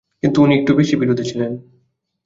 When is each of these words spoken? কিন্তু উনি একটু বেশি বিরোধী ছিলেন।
কিন্তু 0.23 0.37
উনি 0.41 0.53
একটু 0.55 0.71
বেশি 0.75 0.95
বিরোধী 0.95 1.23
ছিলেন। 1.23 1.51